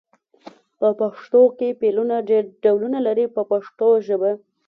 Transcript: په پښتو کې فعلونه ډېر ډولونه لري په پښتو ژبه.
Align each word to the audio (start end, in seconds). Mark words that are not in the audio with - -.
په 0.79 0.87
پښتو 0.99 1.41
کې 1.57 1.77
فعلونه 1.79 2.15
ډېر 2.29 2.43
ډولونه 2.63 2.99
لري 3.07 3.25
په 3.35 3.41
پښتو 3.51 3.87
ژبه. 4.07 4.31